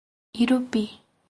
[0.41, 0.83] Irupi